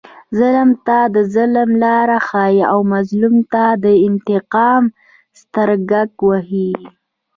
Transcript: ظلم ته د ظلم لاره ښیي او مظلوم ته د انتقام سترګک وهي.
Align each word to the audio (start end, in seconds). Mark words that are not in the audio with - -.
ظلم 0.37 0.69
ته 0.85 0.97
د 1.15 1.17
ظلم 1.35 1.69
لاره 1.83 2.19
ښیي 2.27 2.61
او 2.71 2.79
مظلوم 2.93 3.35
ته 3.53 3.63
د 3.83 3.85
انتقام 4.07 4.83
سترګک 5.39 6.09
وهي. 6.29 6.71